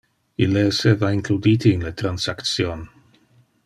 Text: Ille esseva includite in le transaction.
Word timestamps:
Ille 0.45 0.63
esseva 0.69 1.11
includite 1.17 1.73
in 1.77 1.87
le 1.89 1.95
transaction. 2.03 2.85